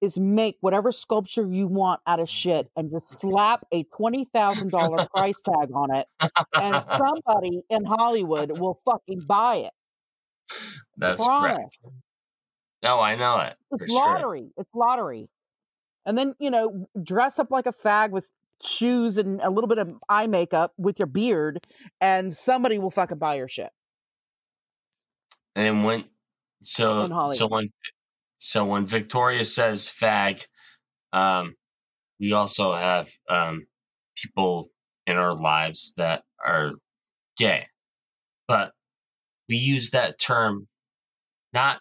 [0.00, 5.40] is make whatever sculpture you want out of shit and just slap a $20,000 price
[5.40, 6.06] tag on it
[6.54, 9.72] and somebody in Hollywood will fucking buy it.
[10.96, 11.56] that's Promise.
[11.56, 11.78] correct.
[12.86, 13.54] No, I know it.
[13.72, 14.00] It's sure.
[14.00, 14.52] lottery.
[14.56, 15.28] It's lottery.
[16.04, 18.30] And then, you know, dress up like a fag with
[18.62, 21.66] shoes and a little bit of eye makeup with your beard
[22.00, 23.70] and somebody will fucking buy your shit.
[25.56, 26.04] And when
[26.62, 27.70] so so when
[28.38, 30.46] so when Victoria says fag,
[31.12, 31.54] um,
[32.20, 33.66] we also have um
[34.16, 34.68] people
[35.08, 36.72] in our lives that are
[37.36, 37.66] gay,
[38.46, 38.72] but
[39.48, 40.68] we use that term
[41.52, 41.80] not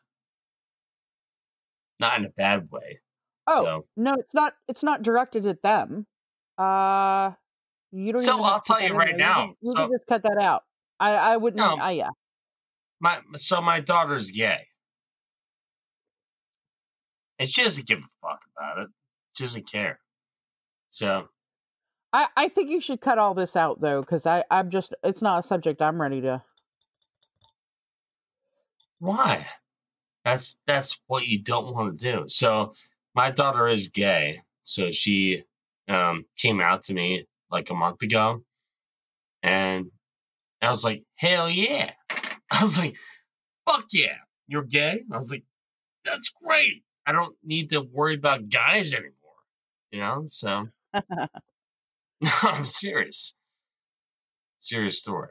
[1.99, 2.99] not in a bad way.
[3.47, 6.05] Oh, So no, it's not it's not directed at them.
[6.57, 7.31] Uh
[7.91, 9.17] you don't So even I'll tell you right there.
[9.17, 10.63] now, You can, you so- can just cut that out.
[10.99, 11.77] I I wouldn't No.
[11.79, 12.09] I yeah.
[12.99, 14.65] my so my daughter's gay,
[17.39, 18.87] and she doesn't give a fuck about it.
[19.37, 19.99] She doesn't care.
[20.89, 21.27] So
[22.13, 25.21] I I think you should cut all this out though cuz I I'm just it's
[25.21, 26.41] not a subject I'm ready to
[28.99, 29.47] Why?
[30.25, 32.29] That's that's what you don't want to do.
[32.29, 32.75] So
[33.15, 35.43] my daughter is gay, so she
[35.89, 38.43] um came out to me like a month ago,
[39.43, 39.91] and
[40.61, 41.93] I was like, hell yeah!
[42.51, 42.97] I was like,
[43.65, 45.03] fuck yeah, you're gay.
[45.11, 45.43] I was like,
[46.05, 46.83] that's great.
[47.05, 49.13] I don't need to worry about guys anymore.
[49.91, 50.67] You know, so
[52.21, 53.35] no, I'm serious.
[54.57, 55.29] Serious story.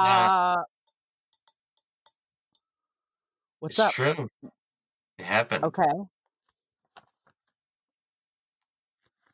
[0.00, 0.64] Uh
[3.62, 3.92] What's it's up?
[3.92, 4.28] true.
[5.18, 5.62] It happened.
[5.62, 5.82] Okay.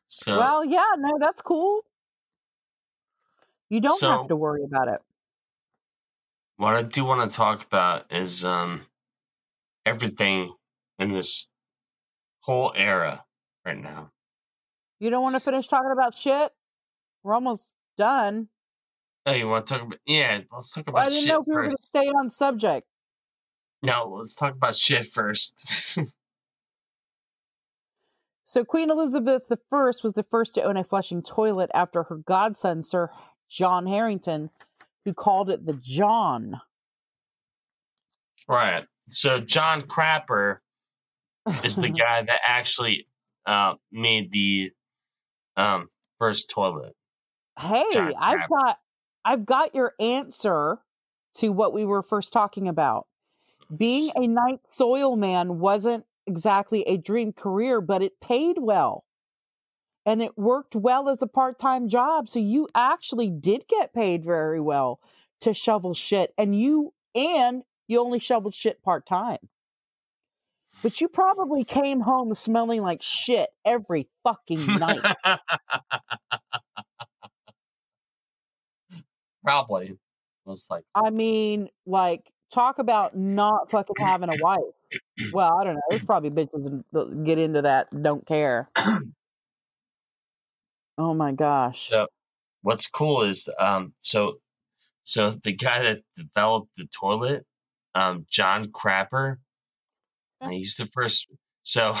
[0.09, 1.81] So Well, yeah, no, that's cool.
[3.69, 5.01] You don't So- have to worry about it.
[6.57, 8.85] what I do want to talk about is um
[9.83, 10.53] everything
[10.99, 11.47] in this
[12.41, 13.25] whole era
[13.65, 14.11] right now.
[14.99, 16.53] You don't want to finish talking about shit?
[17.23, 18.49] We're almost done.
[19.25, 19.99] Oh, you want to talk about?
[20.05, 22.07] Yeah, let's talk Well, about I didn't shit know if we were going to stay
[22.09, 22.87] on subject.
[23.81, 25.97] No, let's talk about shit first.
[28.49, 32.81] So Queen Elizabeth I was the first to own a flushing toilet after her godson,
[32.81, 33.11] Sir
[33.47, 34.49] John Harington,
[35.05, 36.59] who called it the John.
[38.47, 38.85] right.
[39.07, 40.61] So John Crapper
[41.63, 43.05] is the guy that actually
[43.45, 44.71] uh made the
[45.55, 46.95] um first toilet.
[47.59, 48.79] hey, I've got
[49.23, 50.79] I've got your answer
[51.35, 53.05] to what we were first talking about.
[53.75, 59.05] Being a night soil man wasn't exactly a dream career, but it paid well.
[60.05, 62.29] And it worked well as a part-time job.
[62.29, 64.99] So you actually did get paid very well
[65.41, 66.33] to shovel shit.
[66.37, 69.49] And you and you only shoveled shit part-time.
[70.81, 75.01] But you probably came home smelling like shit every fucking night.
[79.43, 79.87] Probably.
[79.87, 79.97] It
[80.45, 84.59] was like I mean, like, talk about not fucking having a wife.
[85.33, 85.81] Well, I don't know.
[85.89, 88.69] There's probably bitches that get into that don't care.
[90.97, 91.87] Oh my gosh.
[91.87, 92.07] So
[92.61, 94.39] what's cool is um so
[95.03, 97.45] so the guy that developed the toilet,
[97.95, 99.37] um John Crapper,
[100.41, 101.27] and he's the first
[101.63, 101.95] so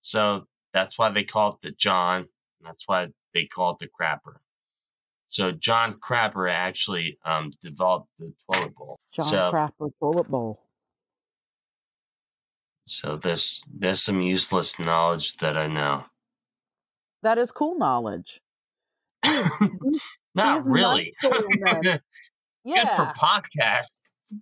[0.00, 2.28] so that's why they call it the John, and
[2.64, 4.36] that's why they call it the Crapper.
[5.32, 8.98] So John Crapper actually um developed the toilet bowl.
[9.12, 10.60] John so Crapper Bullet Bowl.
[12.86, 16.04] so this there's some useless knowledge that I know.
[17.22, 18.42] That is cool knowledge.
[20.34, 21.14] Not really.
[21.22, 21.82] men-
[22.64, 23.90] good for podcast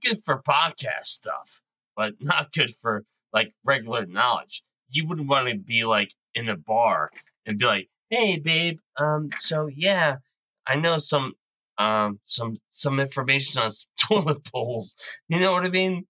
[0.03, 1.62] good for podcast stuff
[1.97, 6.57] but not good for like regular knowledge you wouldn't want to be like in a
[6.57, 7.11] bar
[7.47, 10.16] and be like hey babe, um, so yeah,
[10.66, 11.34] I know some
[11.78, 14.96] um some some information on toilet bowls.
[15.28, 16.06] You know what I mean?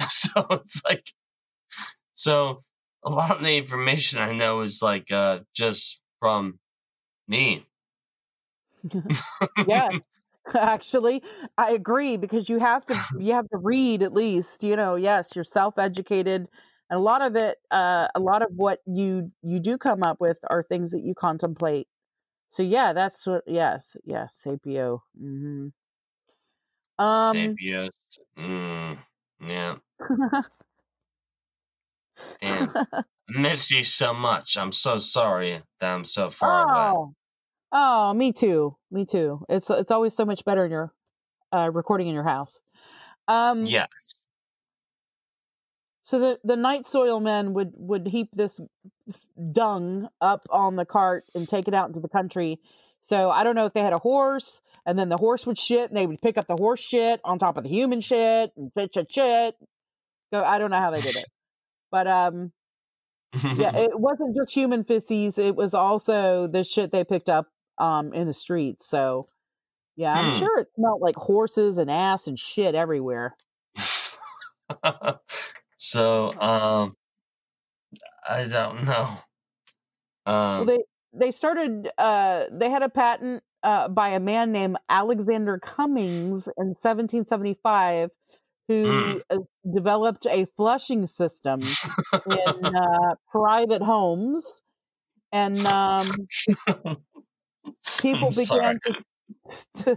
[0.08, 1.04] So it's like
[2.14, 2.62] so
[3.04, 6.58] a lot of the information I know is like uh just from
[7.28, 7.66] me.
[9.68, 10.02] yes.
[10.54, 11.22] Actually,
[11.58, 15.30] I agree because you have to you have to read at least, you know, yes,
[15.34, 16.48] you're self-educated
[16.88, 20.16] and a lot of it uh a lot of what you you do come up
[20.20, 21.86] with are things that you contemplate.
[22.50, 25.00] So yeah, that's what yes, yes, Sapio.
[25.16, 25.68] hmm
[26.98, 27.90] Um Sapios.
[28.36, 28.98] Mm,
[29.46, 29.76] yeah.
[32.42, 32.72] Damn.
[32.74, 34.56] I missed you so much.
[34.56, 36.90] I'm so sorry that I'm so far away.
[36.92, 37.14] Oh,
[37.72, 38.76] oh, me too.
[38.90, 39.44] Me too.
[39.48, 40.92] It's it's always so much better in your
[41.52, 42.62] uh, recording in your house.
[43.28, 44.09] Um, Yes.
[46.10, 48.60] So the the night soil men would would heap this
[49.52, 52.58] dung up on the cart and take it out into the country.
[53.00, 55.88] So I don't know if they had a horse, and then the horse would shit,
[55.88, 58.72] and they would pick up the horse shit on top of the human shit and
[58.76, 59.54] shit shit shit.
[60.32, 61.28] Go, I don't know how they did it,
[61.92, 62.50] but um,
[63.54, 67.46] yeah, it wasn't just human feces; it was also the shit they picked up
[67.78, 68.84] um in the streets.
[68.88, 69.28] So
[69.94, 70.38] yeah, I'm Hmm.
[70.38, 73.36] sure it smelled like horses and ass and shit everywhere.
[75.80, 76.96] so, um,
[78.28, 79.18] I don't know.
[80.56, 80.78] Well, Um, they
[81.12, 81.90] they started.
[81.98, 88.10] Uh, they had a patent uh, by a man named Alexander Cummings in 1775,
[88.68, 89.38] who uh,
[89.74, 91.78] developed a flushing system
[92.26, 94.62] in uh, private homes,
[95.32, 96.28] and um,
[97.98, 98.60] people I'm sorry.
[98.60, 99.02] began to.
[99.78, 99.94] to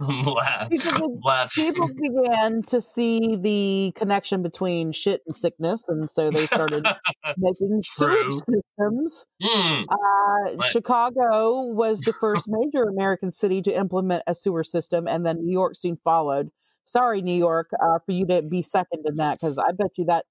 [0.70, 6.46] people be- people began to see the connection between shit and sickness, and so they
[6.46, 6.86] started
[7.36, 8.30] making True.
[8.30, 9.26] sewage systems.
[9.42, 9.82] Hmm.
[9.88, 15.44] Uh, Chicago was the first major American city to implement a sewer system, and then
[15.44, 16.50] New York soon followed.
[16.84, 20.04] Sorry, New York, uh, for you to be second in that, because I bet you
[20.06, 20.26] that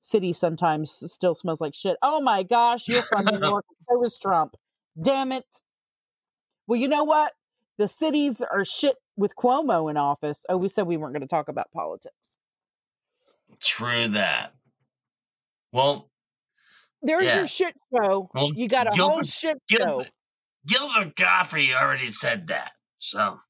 [0.00, 1.96] city sometimes still smells like shit.
[2.02, 3.64] Oh my gosh, you're from New York.
[3.88, 4.54] So is Trump.
[5.00, 5.46] Damn it.
[6.66, 7.32] Well, you know what?
[7.82, 10.44] The cities are shit with Cuomo in office.
[10.48, 12.38] Oh, we said we weren't going to talk about politics.
[13.60, 14.54] True that.
[15.72, 16.08] Well,
[17.04, 17.38] There's Yeah.
[17.38, 18.30] your shit show.
[18.32, 19.76] Well, you got a whole Gilbert- shit show.
[19.78, 20.10] Gilbert,
[20.64, 22.70] Gilbert Gottfried already said that.
[23.00, 23.40] So,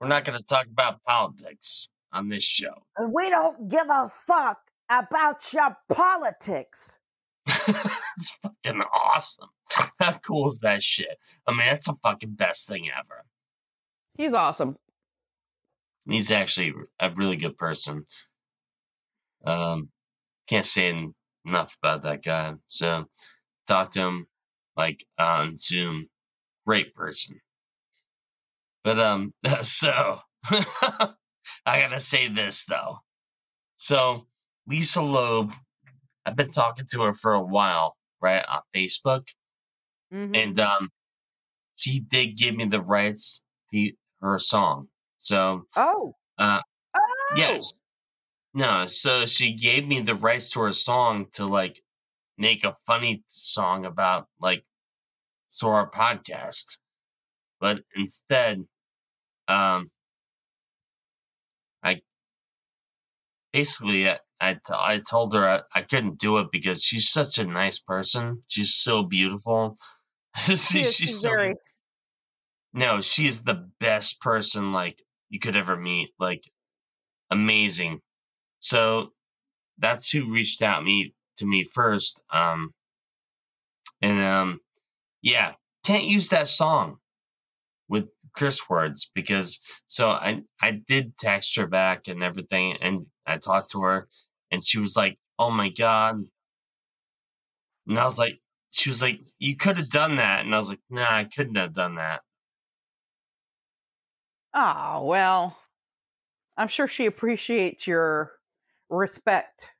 [0.00, 2.84] we're not going to talk about politics on this show.
[2.96, 7.00] And we don't give a fuck about your politics.
[7.46, 9.48] it's fucking awesome.
[9.98, 11.18] How cool is that shit?
[11.48, 13.24] I mean, that's the fucking best thing ever.
[14.20, 14.76] He's awesome.
[16.06, 18.04] He's actually a really good person.
[19.46, 19.88] Um,
[20.48, 20.94] can't say
[21.46, 22.54] enough about that guy.
[22.68, 23.06] So,
[23.68, 24.26] talk to him
[24.76, 26.08] like on Zoom.
[26.66, 27.40] Great person.
[28.84, 30.18] But um, so
[30.50, 31.14] I
[31.66, 32.98] gotta say this though.
[33.76, 34.26] So
[34.68, 35.52] Lisa Loeb,
[36.26, 39.24] I've been talking to her for a while, right, on Facebook,
[40.12, 40.36] Mhm.
[40.36, 40.90] and um,
[41.76, 43.42] she did give me the rights
[43.72, 44.88] to her song.
[45.16, 46.14] So oh.
[46.38, 46.60] uh,
[46.96, 47.34] oh.
[47.36, 47.72] yes,
[48.54, 51.80] no, so she gave me the rights to her song to like
[52.38, 54.64] make a funny song about like
[55.46, 56.78] so our podcast,
[57.60, 58.64] but instead,
[59.48, 59.90] um,
[61.82, 62.00] I
[63.52, 67.38] basically I I, t- I told her I, I couldn't do it because she's such
[67.38, 68.40] a nice person.
[68.48, 69.78] She's so beautiful.
[70.38, 71.54] She- she's so very.
[72.72, 76.10] No, she's the best person like you could ever meet.
[76.18, 76.44] Like
[77.30, 78.00] amazing.
[78.60, 79.12] So
[79.78, 82.22] that's who reached out me to me first.
[82.32, 82.72] Um
[84.02, 84.60] and um
[85.22, 85.54] yeah,
[85.84, 86.98] can't use that song
[87.88, 93.38] with curse words because so I I did text her back and everything and I
[93.38, 94.08] talked to her
[94.52, 96.24] and she was like, "Oh my god."
[97.86, 98.40] And I was like
[98.72, 101.56] she was like, "You could have done that." And I was like, "Nah, I couldn't
[101.56, 102.22] have done that."
[104.54, 105.58] Oh, well.
[106.56, 108.38] I'm sure she appreciates your
[108.88, 109.70] respect.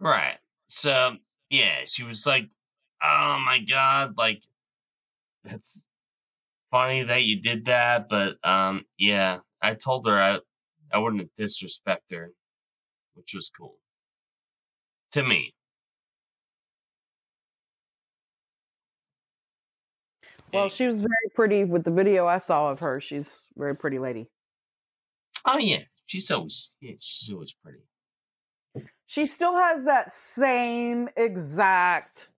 [0.00, 0.38] Right.
[0.68, 1.16] So
[1.50, 2.50] yeah, she was like,
[3.02, 4.42] "Oh my god, like
[5.44, 5.86] that's
[6.70, 10.40] funny that you did that, but um, yeah." I told her I
[10.92, 12.32] I wouldn't disrespect her,
[13.14, 13.78] which was cool
[15.12, 15.54] to me.
[20.52, 23.00] Well, she was very pretty with the video I saw of her.
[23.00, 23.26] She's
[23.56, 24.30] a very pretty lady.
[25.44, 27.80] Oh yeah, she's always yeah, she's always pretty.
[29.06, 32.32] She still has that same exact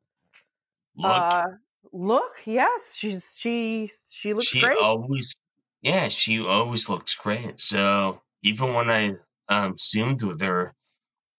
[0.97, 1.45] Look, uh
[1.93, 4.79] look, yes, she's she she looks she great.
[4.79, 5.35] always,
[5.81, 7.61] yeah, she always looks great.
[7.61, 9.15] So even when I
[9.49, 10.75] um, zoomed with her,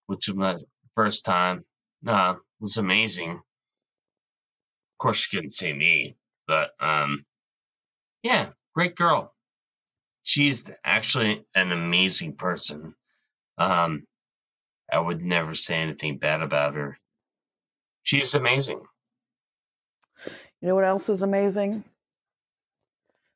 [0.08, 0.58] which was my
[0.96, 1.66] first time,
[2.08, 3.32] uh, was amazing.
[3.34, 3.44] Of
[4.98, 6.18] course, she couldn't see me,
[6.48, 7.26] but um,
[8.22, 9.34] yeah, great girl.
[10.24, 12.96] She's actually an amazing person.
[13.58, 14.06] Um,
[14.92, 16.98] I would never say anything bad about her.
[18.04, 18.82] She's amazing.
[20.62, 21.84] You know what else is amazing?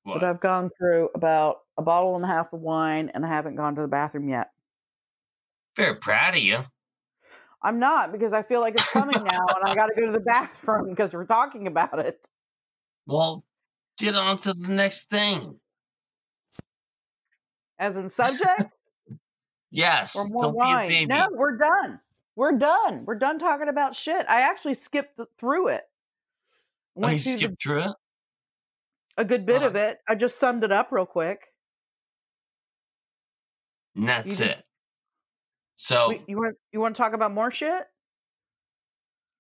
[0.03, 0.22] What?
[0.22, 3.55] That I've gone through about a bottle and a half of wine and I haven't
[3.55, 4.51] gone to the bathroom yet.
[5.76, 6.64] Very proud of you.
[7.62, 10.12] I'm not because I feel like it's coming now and I got to go to
[10.12, 12.26] the bathroom because we're talking about it.
[13.08, 13.43] Well,
[13.97, 15.55] get on to the next thing.
[17.80, 18.72] As in subject
[19.72, 20.88] Yes, or more don't be a wine?
[20.89, 21.05] baby.
[21.08, 21.99] No, we're done.
[22.36, 23.03] We're done.
[23.05, 24.26] We're done talking about shit.
[24.30, 25.84] I actually skipped through it.
[26.95, 27.95] oh, Went you through the- skipped through it?
[29.18, 29.68] a good bit Oh.
[29.68, 29.99] of it.
[30.08, 31.41] I just summed it up real quick.
[33.95, 34.64] And that's it.
[35.76, 37.86] So, We- you want you want to talk about more shit?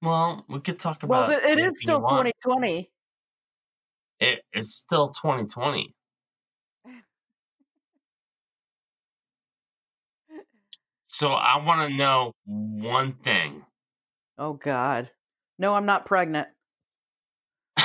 [0.01, 2.91] well, we could talk Well, about it, it is still 2020.
[4.19, 5.93] It, it's still 2020.
[11.07, 13.63] So I want to know one thing.
[14.37, 15.09] Oh God,
[15.57, 16.47] no, I'm not pregnant.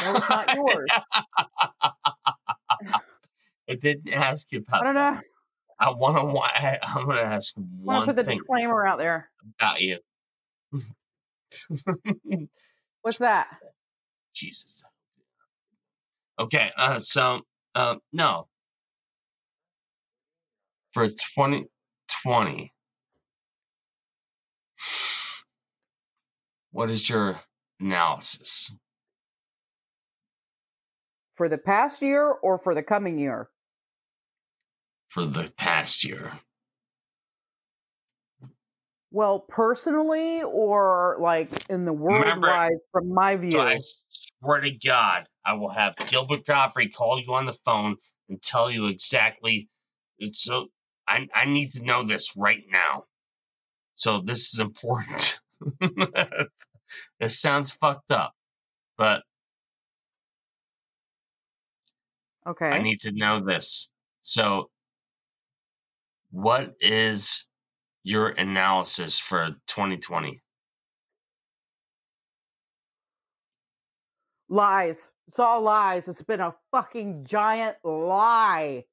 [0.03, 0.91] No, it's not yours.
[3.68, 5.14] I didn't ask you about I don't that.
[5.14, 5.20] know.
[5.80, 6.39] I want to.
[6.39, 9.30] I, I'm going to ask I want to one put the thing disclaimer out there.
[9.59, 9.99] about you.
[13.03, 13.49] What's that?
[14.35, 14.85] Jesus.
[16.43, 17.40] Okay, uh, so
[17.76, 18.49] uh, no.
[20.93, 22.72] For 2020,
[26.72, 27.40] what is your
[27.80, 28.70] analysis
[31.36, 33.49] For the past year or for the coming year?
[35.11, 36.32] for the past year?
[39.11, 43.51] Well, personally or like in the Remember- worldwide from my view.
[43.53, 43.78] So I
[44.43, 47.97] swear to God, I will have Gilbert Gottfried call you on the phone
[48.28, 49.68] and tell you exactly.
[50.32, 50.68] So
[51.09, 53.05] I I need to know this right now.
[53.95, 55.38] So this is important.
[57.20, 58.32] it sounds fucked up,
[58.99, 59.22] but
[62.47, 62.66] okay.
[62.66, 63.88] I need to know this.
[64.22, 64.70] So,
[66.30, 67.47] what is
[68.03, 70.40] your analysis for 2020?
[74.53, 75.11] Lies.
[75.29, 76.07] It's all lies.
[76.09, 78.85] It's been a fucking giant lie.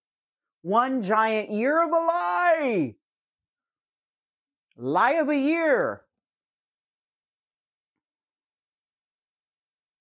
[0.61, 2.95] One giant year of a lie.
[4.77, 6.01] Lie of a year.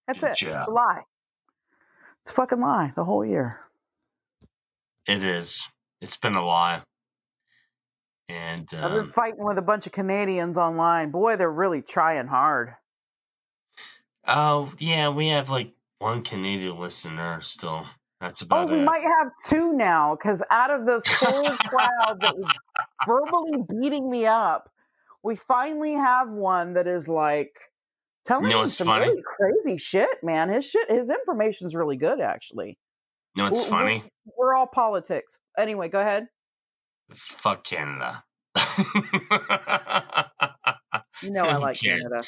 [0.06, 0.42] That's Good it.
[0.42, 1.02] It's a lie.
[2.22, 3.60] It's a fucking lie the whole year.
[5.06, 5.66] It is.
[6.00, 6.82] It's been a lie.
[8.28, 11.10] And I've been um, fighting with a bunch of Canadians online.
[11.10, 12.74] Boy, they're really trying hard.
[14.28, 17.86] Oh yeah, we have like one Canadian listener still.
[18.20, 18.70] That's oh, about.
[18.70, 18.84] Oh, we it.
[18.84, 22.52] might have two now because out of this whole crowd that was
[23.06, 24.70] verbally beating me up,
[25.22, 27.58] we finally have one that is like
[28.26, 29.06] telling You know me some funny?
[29.08, 30.48] really crazy shit, man.
[30.50, 32.78] His shit, his information's really good, actually.
[33.34, 34.04] You know what's w- funny?
[34.36, 35.38] We're all politics.
[35.56, 36.26] Anyway, go ahead.
[37.14, 38.24] Fuck Canada.
[41.22, 41.80] You know I like?
[41.80, 42.22] Canada.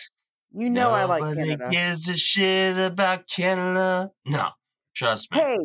[0.52, 1.68] You know I like Nobody Canada.
[1.70, 4.10] gives a shit about Canada.
[4.26, 4.48] No,
[4.94, 5.38] trust me.
[5.38, 5.58] Hey,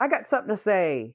[0.00, 1.12] I got something to say.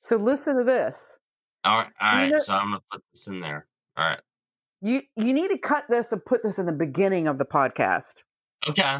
[0.00, 1.18] So listen to this.
[1.64, 3.66] All right, all So you know- So I'm gonna put this in there.
[3.96, 4.20] All right.
[4.80, 8.22] You you need to cut this and put this in the beginning of the podcast.
[8.68, 8.98] Okay.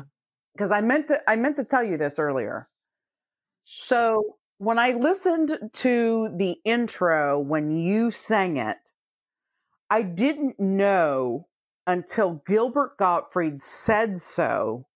[0.54, 2.68] because I meant to I meant to tell you this earlier.
[3.64, 8.76] So when I listened to the intro when you sang it,
[9.90, 11.48] I didn't know
[11.86, 14.86] until Gilbert Gottfried said so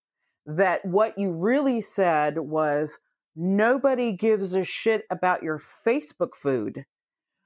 [0.45, 2.99] that what you really said was
[3.35, 6.85] nobody gives a shit about your Facebook food.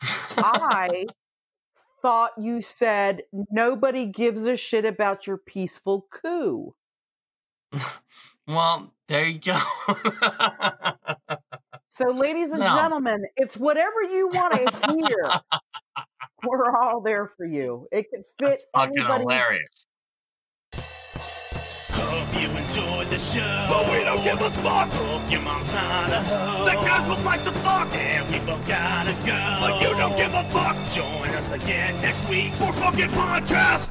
[0.01, 1.05] I
[2.01, 6.75] thought you said nobody gives a shit about your peaceful coup.
[8.47, 9.59] well, there you go.
[11.93, 12.73] So, ladies and No.
[12.77, 15.29] gentlemen, it's whatever you want to hear.
[16.47, 17.85] We're all there for you.
[17.91, 19.23] It can fit That's fucking anybody.
[19.23, 19.85] hilarious.
[21.91, 23.65] Hope you enjoyed the show.
[23.69, 24.87] But we don't give a fuck.
[24.89, 26.63] Hope your mom's not a hoe.
[26.65, 27.87] The guys would like to fuck.
[27.93, 29.57] And we both gotta go.
[29.59, 30.75] But you don't give a fuck.
[30.93, 33.89] Join us again next week for fucking podcast.